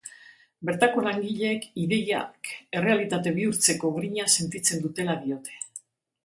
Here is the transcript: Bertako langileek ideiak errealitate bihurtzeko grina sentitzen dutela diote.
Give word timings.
Bertako 0.67 1.01
langileek 1.07 1.67
ideiak 1.81 2.49
errealitate 2.79 3.35
bihurtzeko 3.37 3.93
grina 3.99 4.27
sentitzen 4.39 4.83
dutela 4.89 5.19
diote. 5.29 5.63